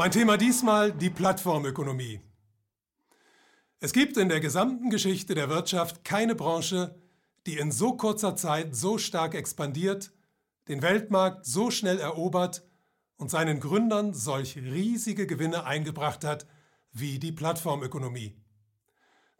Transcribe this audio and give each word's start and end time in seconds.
Mein 0.00 0.12
Thema 0.12 0.38
diesmal 0.38 0.92
die 0.92 1.10
Plattformökonomie. 1.10 2.22
Es 3.80 3.92
gibt 3.92 4.16
in 4.16 4.30
der 4.30 4.40
gesamten 4.40 4.88
Geschichte 4.88 5.34
der 5.34 5.50
Wirtschaft 5.50 6.06
keine 6.06 6.34
Branche, 6.34 6.98
die 7.44 7.58
in 7.58 7.70
so 7.70 7.98
kurzer 7.98 8.34
Zeit 8.34 8.74
so 8.74 8.96
stark 8.96 9.34
expandiert, 9.34 10.10
den 10.68 10.80
Weltmarkt 10.80 11.44
so 11.44 11.70
schnell 11.70 11.98
erobert 11.98 12.66
und 13.18 13.30
seinen 13.30 13.60
Gründern 13.60 14.14
solch 14.14 14.56
riesige 14.56 15.26
Gewinne 15.26 15.64
eingebracht 15.64 16.24
hat 16.24 16.46
wie 16.92 17.18
die 17.18 17.32
Plattformökonomie. 17.32 18.40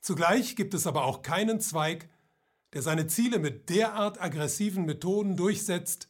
Zugleich 0.03 0.57
gibt 0.57 0.75
es 0.75 0.87
aber 0.87 1.07
auch 1.07 1.23
keinen 1.23 1.61
Zweig, 1.61 2.11
der 2.75 2.83
seine 2.83 3.07
Ziele 3.07 3.39
mit 3.39 3.71
derart 3.71 4.21
aggressiven 4.21 4.85
Methoden 4.85 5.39
durchsetzt, 5.39 6.10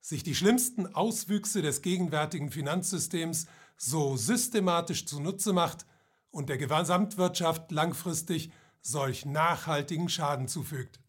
sich 0.00 0.22
die 0.22 0.34
schlimmsten 0.34 0.94
Auswüchse 0.94 1.62
des 1.62 1.82
gegenwärtigen 1.82 2.50
Finanzsystems 2.50 3.46
so 3.76 4.16
systematisch 4.16 5.06
zunutze 5.06 5.52
macht 5.52 5.86
und 6.30 6.48
der 6.48 6.58
Gesamtwirtschaft 6.58 7.70
langfristig 7.70 8.52
solch 8.82 9.26
nachhaltigen 9.26 10.08
Schaden 10.08 10.48
zufügt. 10.48 11.00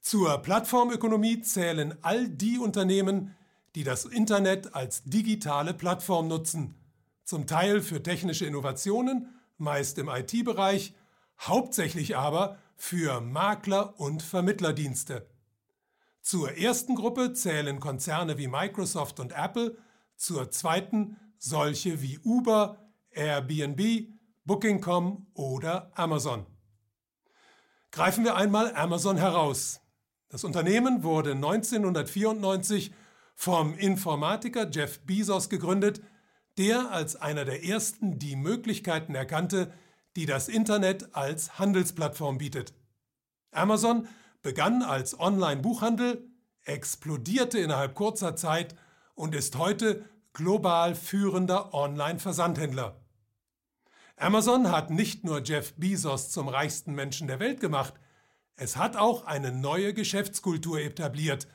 Zur 0.00 0.38
Plattformökonomie 0.38 1.42
zählen 1.42 1.94
all 2.02 2.28
die 2.28 2.58
Unternehmen, 2.58 3.36
die 3.74 3.84
das 3.84 4.04
Internet 4.04 4.74
als 4.74 5.04
digitale 5.04 5.74
Plattform 5.74 6.28
nutzen, 6.28 6.74
zum 7.24 7.46
Teil 7.46 7.82
für 7.82 8.02
technische 8.02 8.46
Innovationen, 8.46 9.28
meist 9.58 9.98
im 9.98 10.08
IT-Bereich, 10.08 10.94
hauptsächlich 11.38 12.16
aber 12.16 12.58
für 12.76 13.20
Makler 13.20 14.00
und 14.00 14.22
Vermittlerdienste. 14.22 15.29
Zur 16.20 16.56
ersten 16.56 16.94
Gruppe 16.94 17.32
zählen 17.32 17.80
Konzerne 17.80 18.38
wie 18.38 18.48
Microsoft 18.48 19.20
und 19.20 19.32
Apple, 19.32 19.76
zur 20.16 20.50
zweiten 20.50 21.16
solche 21.38 22.02
wie 22.02 22.18
Uber, 22.18 22.76
Airbnb, 23.10 24.08
Booking.com 24.44 25.26
oder 25.34 25.90
Amazon. 25.94 26.46
Greifen 27.90 28.24
wir 28.24 28.36
einmal 28.36 28.74
Amazon 28.76 29.16
heraus. 29.16 29.80
Das 30.28 30.44
Unternehmen 30.44 31.02
wurde 31.02 31.32
1994 31.32 32.92
vom 33.34 33.74
Informatiker 33.76 34.70
Jeff 34.70 35.00
Bezos 35.00 35.48
gegründet, 35.48 36.02
der 36.58 36.92
als 36.92 37.16
einer 37.16 37.44
der 37.44 37.64
ersten 37.64 38.18
die 38.18 38.36
Möglichkeiten 38.36 39.14
erkannte, 39.14 39.72
die 40.16 40.26
das 40.26 40.48
Internet 40.48 41.14
als 41.14 41.58
Handelsplattform 41.58 42.38
bietet. 42.38 42.74
Amazon 43.50 44.06
begann 44.42 44.82
als 44.82 45.18
Online-Buchhandel, 45.18 46.28
explodierte 46.62 47.58
innerhalb 47.58 47.94
kurzer 47.94 48.36
Zeit 48.36 48.74
und 49.14 49.34
ist 49.34 49.56
heute 49.58 50.04
global 50.32 50.94
führender 50.94 51.74
Online-Versandhändler. 51.74 53.00
Amazon 54.16 54.70
hat 54.70 54.90
nicht 54.90 55.24
nur 55.24 55.42
Jeff 55.42 55.74
Bezos 55.76 56.30
zum 56.30 56.48
reichsten 56.48 56.94
Menschen 56.94 57.26
der 57.26 57.40
Welt 57.40 57.60
gemacht, 57.60 57.94
es 58.56 58.76
hat 58.76 58.94
auch 58.94 59.24
eine 59.24 59.52
neue 59.52 59.94
Geschäftskultur 59.94 60.80
etabliert, 60.80 61.48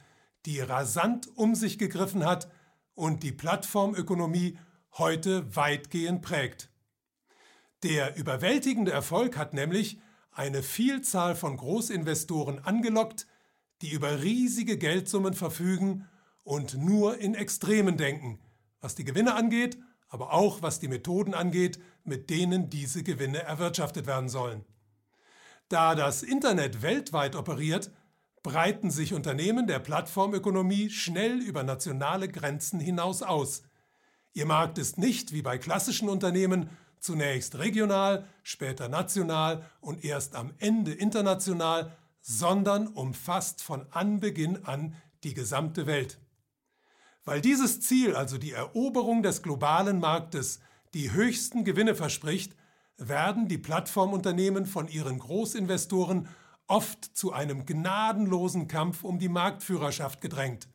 die 0.47 0.59
rasant 0.59 1.30
um 1.36 1.53
sich 1.53 1.78
gegriffen 1.78 2.25
hat 2.25 2.50
und 2.95 3.22
die 3.22 3.31
Plattformökonomie 3.31 4.58
heute 4.97 5.56
weitgehend 5.56 6.23
prägt. 6.23 6.72
Der 7.83 8.16
überwältigende 8.16 8.91
Erfolg 8.91 9.38
hat 9.38 9.53
nämlich 9.53 10.00
eine 10.36 10.61
Vielzahl 10.61 11.36
von 11.36 11.58
Großinvestoren 11.58 12.59
angelockt, 12.59 13.25
die 13.81 13.91
über 13.91 14.22
riesige 14.22 14.78
Geldsummen 14.78 15.33
verfügen 15.33 16.08
und 16.44 16.78
nur 16.78 17.17
in 17.17 17.33
Extremen 17.33 17.97
denken, 17.97 18.40
was 18.79 18.95
die 18.95 19.03
Gewinne 19.03 19.34
angeht 19.34 19.79
aber 20.16 20.31
auch 20.31 20.62
was 20.62 20.79
die 20.79 20.88
Methoden 20.88 21.34
angeht, 21.34 21.78
mit 22.06 22.29
denen 22.29 22.69
diese 22.69 23.03
Gewinne 23.03 23.41
erwirtschaftet 23.44 24.07
werden 24.07 24.29
sollen. 24.29 24.63
Da 25.68 25.94
das 25.94 26.24
Internet 26.24 26.81
weltweit 26.81 27.35
operiert, 27.35 27.91
breiten 28.41 28.91
sich 28.91 29.13
Unternehmen 29.13 29.68
der 29.68 29.79
Plattformökonomie 29.79 30.90
schnell 30.90 31.40
über 31.40 31.63
nationale 31.63 32.29
Grenzen 32.29 32.79
hinaus 32.79 33.24
aus. 33.24 33.63
Ihr 34.34 34.45
Markt 34.45 34.78
ist 34.78 34.97
nicht 34.97 35.34
wie 35.34 35.41
bei 35.41 35.57
klassischen 35.57 36.07
Unternehmen 36.07 36.69
zunächst 37.05 37.57
regional, 37.57 38.27
später 38.43 38.89
national 38.89 39.63
und 39.79 40.03
erst 40.03 40.35
am 40.35 40.53
Ende 40.57 40.91
international, 40.91 41.95
sondern 42.21 42.88
umfasst 42.88 43.61
von 43.61 43.85
Anbeginn 43.91 44.66
an 44.66 44.95
die 45.23 45.33
gesamte 45.33 45.85
Welt. 45.85 46.19
Weil 47.23 47.41
dieses 47.41 47.81
Ziel, 47.81 48.15
also 48.15 48.38
die 48.38 48.51
Eroberung 48.51 49.23
des 49.23 49.41
globalen 49.41 49.99
Marktes, 49.99 50.59
die 50.94 51.11
höchsten 51.11 51.63
Gewinne 51.63 51.95
verspricht, 51.95 52.55
werden 52.97 53.47
die 53.47 53.57
Plattformunternehmen 53.57 54.65
von 54.65 54.88
ihren 54.88 55.19
Großinvestoren 55.19 56.27
oft 56.67 57.05
zu 57.15 57.33
einem 57.33 57.65
gnadenlosen 57.65 58.67
Kampf 58.67 59.03
um 59.03 59.19
die 59.19 59.29
Marktführerschaft 59.29 60.21
gedrängt. 60.21 60.67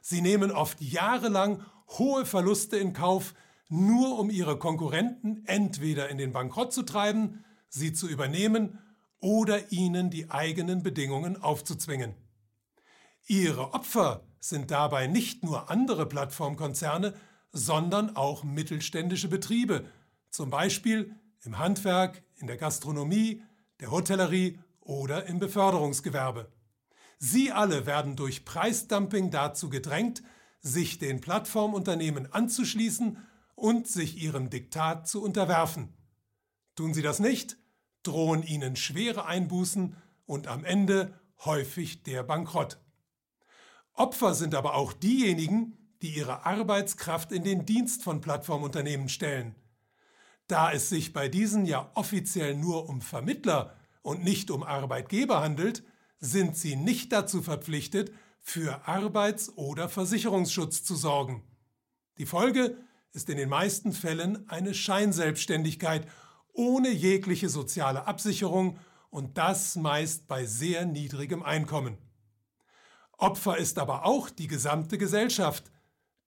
Sie 0.00 0.20
nehmen 0.20 0.50
oft 0.50 0.80
jahrelang 0.80 1.64
hohe 1.88 2.26
Verluste 2.26 2.76
in 2.76 2.92
Kauf, 2.92 3.34
nur 3.68 4.18
um 4.18 4.30
ihre 4.30 4.58
Konkurrenten 4.58 5.44
entweder 5.46 6.08
in 6.08 6.18
den 6.18 6.32
Bankrott 6.32 6.72
zu 6.72 6.82
treiben, 6.82 7.44
sie 7.68 7.92
zu 7.92 8.08
übernehmen 8.08 8.78
oder 9.20 9.72
ihnen 9.72 10.10
die 10.10 10.30
eigenen 10.30 10.82
Bedingungen 10.82 11.40
aufzuzwingen. 11.40 12.14
Ihre 13.26 13.74
Opfer 13.74 14.24
sind 14.40 14.70
dabei 14.70 15.06
nicht 15.06 15.44
nur 15.44 15.70
andere 15.70 16.06
Plattformkonzerne, 16.06 17.14
sondern 17.52 18.16
auch 18.16 18.44
mittelständische 18.44 19.28
Betriebe, 19.28 19.84
zum 20.30 20.50
Beispiel 20.50 21.14
im 21.42 21.58
Handwerk, 21.58 22.22
in 22.36 22.46
der 22.46 22.56
Gastronomie, 22.56 23.42
der 23.80 23.90
Hotellerie 23.90 24.60
oder 24.80 25.26
im 25.26 25.38
Beförderungsgewerbe. 25.38 26.50
Sie 27.18 27.50
alle 27.50 27.84
werden 27.84 28.16
durch 28.16 28.44
Preisdumping 28.44 29.30
dazu 29.30 29.68
gedrängt, 29.68 30.22
sich 30.60 30.98
den 30.98 31.20
Plattformunternehmen 31.20 32.32
anzuschließen 32.32 33.18
und 33.58 33.88
sich 33.88 34.22
ihrem 34.22 34.50
Diktat 34.50 35.08
zu 35.08 35.22
unterwerfen. 35.22 35.92
Tun 36.74 36.94
sie 36.94 37.02
das 37.02 37.18
nicht, 37.18 37.56
drohen 38.02 38.42
ihnen 38.42 38.76
schwere 38.76 39.26
Einbußen 39.26 39.96
und 40.26 40.46
am 40.46 40.64
Ende 40.64 41.18
häufig 41.44 42.02
der 42.04 42.22
Bankrott. 42.22 42.78
Opfer 43.94 44.34
sind 44.34 44.54
aber 44.54 44.74
auch 44.74 44.92
diejenigen, 44.92 45.76
die 46.02 46.14
ihre 46.14 46.46
Arbeitskraft 46.46 47.32
in 47.32 47.42
den 47.42 47.66
Dienst 47.66 48.04
von 48.04 48.20
Plattformunternehmen 48.20 49.08
stellen. 49.08 49.56
Da 50.46 50.72
es 50.72 50.88
sich 50.88 51.12
bei 51.12 51.28
diesen 51.28 51.66
ja 51.66 51.90
offiziell 51.94 52.54
nur 52.54 52.88
um 52.88 53.02
Vermittler 53.02 53.76
und 54.02 54.22
nicht 54.22 54.50
um 54.50 54.62
Arbeitgeber 54.62 55.40
handelt, 55.40 55.82
sind 56.20 56.56
sie 56.56 56.76
nicht 56.76 57.12
dazu 57.12 57.42
verpflichtet, 57.42 58.12
für 58.40 58.86
Arbeits- 58.86 59.56
oder 59.56 59.88
Versicherungsschutz 59.88 60.84
zu 60.84 60.94
sorgen. 60.94 61.42
Die 62.16 62.24
Folge 62.24 62.76
ist 63.12 63.28
in 63.30 63.36
den 63.36 63.48
meisten 63.48 63.92
Fällen 63.92 64.48
eine 64.48 64.74
Scheinselbstständigkeit 64.74 66.06
ohne 66.52 66.90
jegliche 66.90 67.48
soziale 67.48 68.06
Absicherung 68.06 68.78
und 69.10 69.38
das 69.38 69.76
meist 69.76 70.28
bei 70.28 70.44
sehr 70.44 70.84
niedrigem 70.84 71.42
Einkommen. 71.42 71.98
Opfer 73.16 73.56
ist 73.56 73.78
aber 73.78 74.04
auch 74.04 74.30
die 74.30 74.46
gesamte 74.46 74.98
Gesellschaft, 74.98 75.70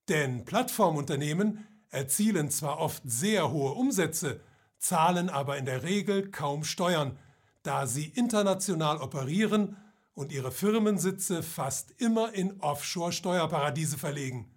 denn 0.08 0.44
Plattformunternehmen 0.44 1.66
erzielen 1.90 2.50
zwar 2.50 2.78
oft 2.78 3.02
sehr 3.04 3.50
hohe 3.50 3.72
Umsätze, 3.72 4.40
zahlen 4.78 5.30
aber 5.30 5.58
in 5.58 5.64
der 5.64 5.82
Regel 5.84 6.30
kaum 6.30 6.64
Steuern, 6.64 7.18
da 7.62 7.86
sie 7.86 8.06
international 8.06 8.98
operieren 8.98 9.76
und 10.14 10.32
ihre 10.32 10.50
Firmensitze 10.50 11.42
fast 11.42 11.92
immer 11.98 12.34
in 12.34 12.60
Offshore-Steuerparadiese 12.60 13.96
verlegen. 13.96 14.50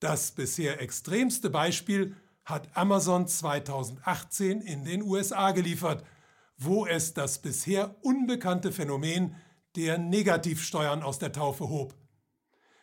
Das 0.00 0.30
bisher 0.30 0.80
extremste 0.80 1.50
Beispiel 1.50 2.14
hat 2.44 2.68
Amazon 2.76 3.26
2018 3.26 4.60
in 4.60 4.84
den 4.84 5.02
USA 5.02 5.50
geliefert, 5.50 6.04
wo 6.56 6.86
es 6.86 7.14
das 7.14 7.40
bisher 7.40 7.96
unbekannte 8.02 8.72
Phänomen 8.72 9.34
der 9.76 9.98
Negativsteuern 9.98 11.02
aus 11.02 11.18
der 11.18 11.32
Taufe 11.32 11.68
hob. 11.68 11.94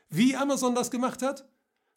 Wie 0.09 0.35
Amazon 0.35 0.75
das 0.75 0.91
gemacht 0.91 1.21
hat? 1.21 1.47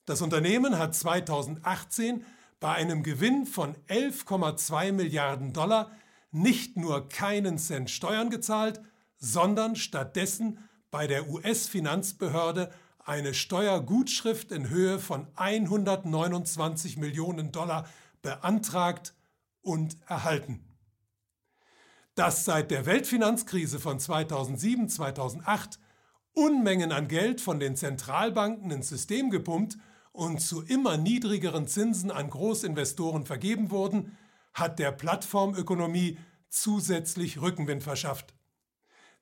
Das 0.07 0.23
Unternehmen 0.23 0.79
hat 0.79 0.95
2018 0.95 2.25
bei 2.61 2.73
einem 2.75 3.03
Gewinn 3.03 3.45
von 3.45 3.77
11,2 3.89 4.93
Milliarden 4.93 5.53
Dollar 5.53 5.93
nicht 6.31 6.77
nur 6.77 7.09
keinen 7.09 7.59
Cent 7.59 7.91
Steuern 7.91 8.31
gezahlt, 8.31 8.81
sondern 9.19 9.77
stattdessen 9.77 10.59
bei 10.91 11.07
der 11.07 11.29
US-Finanzbehörde 11.29 12.73
eine 13.09 13.35
Steuergutschrift 13.35 14.53
in 14.53 14.69
Höhe 14.69 14.99
von 14.99 15.27
129 15.35 16.97
Millionen 16.97 17.53
Dollar 17.53 17.89
beantragt 18.23 19.15
und 19.63 19.97
erhalten 20.07 20.69
dass 22.19 22.45
seit 22.45 22.73
der 22.73 22.85
Weltfinanzkrise 22.85 23.79
von 23.79 24.01
2007-2008 24.01 25.79
Unmengen 26.33 26.91
an 26.91 27.07
Geld 27.07 27.41
von 27.41 27.61
den 27.61 27.77
Zentralbanken 27.77 28.73
ins 28.73 28.89
System 28.89 29.31
gepumpt 29.31 29.79
und 30.11 30.41
zu 30.41 30.63
immer 30.63 30.97
niedrigeren 30.97 31.69
Zinsen 31.69 32.11
an 32.11 32.29
Großinvestoren 32.29 33.25
vergeben 33.25 33.71
wurden, 33.71 34.19
hat 34.53 34.81
der 34.81 34.91
Plattformökonomie 34.91 36.19
zusätzlich 36.49 37.41
Rückenwind 37.41 37.85
verschafft. 37.85 38.35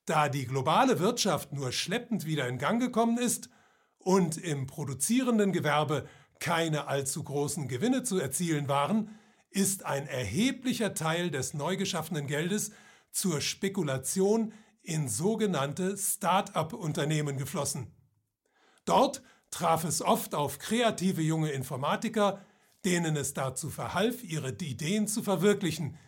Da 0.06 0.30
die 0.30 0.46
globale 0.46 0.98
Wirtschaft 0.98 1.52
nur 1.52 1.72
schleppend 1.72 2.24
wieder 2.24 2.48
in 2.48 2.56
Gang 2.56 2.80
gekommen 2.80 3.18
ist 3.18 3.50
und 4.06 4.36
im 4.36 4.68
produzierenden 4.68 5.52
Gewerbe 5.52 6.08
keine 6.38 6.86
allzu 6.86 7.24
großen 7.24 7.66
Gewinne 7.66 8.04
zu 8.04 8.20
erzielen 8.20 8.68
waren, 8.68 9.10
ist 9.50 9.84
ein 9.84 10.06
erheblicher 10.06 10.94
Teil 10.94 11.32
des 11.32 11.54
neu 11.54 11.76
geschaffenen 11.76 12.28
Geldes 12.28 12.70
zur 13.10 13.40
Spekulation 13.40 14.54
in 14.82 15.08
sogenannte 15.08 15.96
Start-up-Unternehmen 15.96 17.36
geflossen. 17.36 17.96
Dort 18.84 19.24
traf 19.50 19.82
es 19.82 20.02
oft 20.02 20.36
auf 20.36 20.60
kreative 20.60 21.22
junge 21.22 21.50
Informatiker, 21.50 22.40
denen 22.84 23.16
es 23.16 23.34
dazu 23.34 23.70
verhalf, 23.70 24.22
ihre 24.22 24.52
Ideen 24.52 25.08
zu 25.08 25.24
verwirklichen, 25.24 25.98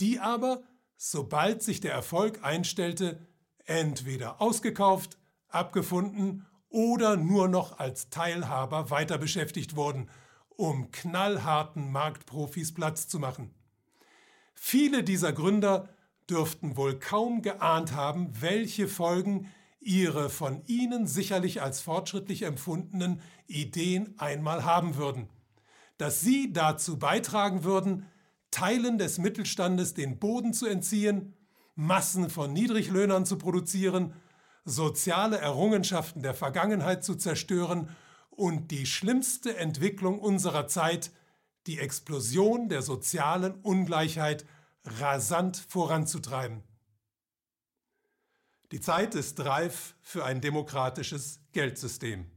die 0.00 0.20
aber, 0.20 0.62
sobald 0.96 1.62
sich 1.62 1.80
der 1.80 1.92
Erfolg 1.92 2.42
einstellte, 2.42 3.26
entweder 3.66 4.40
ausgekauft, 4.40 5.18
abgefunden 5.48 6.46
oder 6.72 7.16
nur 7.16 7.48
noch 7.48 7.78
als 7.78 8.08
Teilhaber 8.10 8.90
weiter 8.90 9.18
beschäftigt 9.18 9.76
wurden, 9.76 10.08
um 10.48 10.90
knallharten 10.90 11.92
Marktprofis 11.92 12.74
Platz 12.74 13.06
zu 13.08 13.18
machen. 13.18 13.54
Viele 14.54 15.04
dieser 15.04 15.32
Gründer 15.32 15.88
dürften 16.28 16.76
wohl 16.76 16.98
kaum 16.98 17.42
geahnt 17.42 17.94
haben, 17.94 18.30
welche 18.40 18.88
Folgen 18.88 19.48
ihre 19.80 20.30
von 20.30 20.62
ihnen 20.66 21.06
sicherlich 21.06 21.60
als 21.60 21.80
fortschrittlich 21.80 22.42
empfundenen 22.42 23.20
Ideen 23.46 24.14
einmal 24.18 24.64
haben 24.64 24.96
würden. 24.96 25.28
Dass 25.98 26.20
sie 26.20 26.52
dazu 26.52 26.98
beitragen 26.98 27.64
würden, 27.64 28.06
Teilen 28.50 28.98
des 28.98 29.18
Mittelstandes 29.18 29.94
den 29.94 30.18
Boden 30.18 30.52
zu 30.52 30.66
entziehen, 30.66 31.34
Massen 31.74 32.30
von 32.30 32.52
Niedriglöhnern 32.52 33.26
zu 33.26 33.38
produzieren, 33.38 34.14
soziale 34.64 35.38
Errungenschaften 35.38 36.22
der 36.22 36.34
Vergangenheit 36.34 37.04
zu 37.04 37.14
zerstören 37.14 37.88
und 38.30 38.70
die 38.70 38.86
schlimmste 38.86 39.56
Entwicklung 39.56 40.18
unserer 40.18 40.66
Zeit, 40.66 41.10
die 41.66 41.78
Explosion 41.78 42.68
der 42.68 42.82
sozialen 42.82 43.54
Ungleichheit, 43.62 44.46
rasant 44.84 45.56
voranzutreiben. 45.68 46.62
Die 48.72 48.80
Zeit 48.80 49.14
ist 49.14 49.38
reif 49.44 49.94
für 50.00 50.24
ein 50.24 50.40
demokratisches 50.40 51.40
Geldsystem. 51.52 52.30